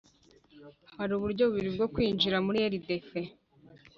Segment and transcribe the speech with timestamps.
[0.97, 3.09] Hari uburyo bubiri bwo kwinjira muri rdf